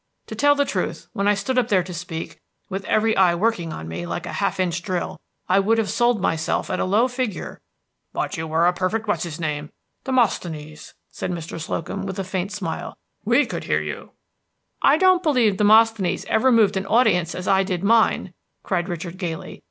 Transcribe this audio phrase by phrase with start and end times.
[0.25, 3.71] To tell the truth, when I stood up there to speak, with every eye working
[3.71, 7.07] on me, like a half inch drill, I would have sold myself at a low
[7.07, 7.61] figure."
[8.11, 9.69] "But you were a perfect what's his name,
[10.03, 11.61] Demosthenes," said Mr.
[11.61, 12.97] Slocum, with a faint smile.
[13.25, 14.13] "We could hear you."
[14.81, 18.33] "I don't believe Demosthenes ever moved an audience as I did mine!"
[18.63, 19.59] cried Richard gaily.